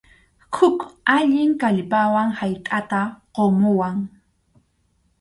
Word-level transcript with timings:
Huk 0.55 0.79
allin 1.15 1.51
kallpawan 1.61 2.29
haytʼata 2.39 2.99
qumuwan. 3.35 3.95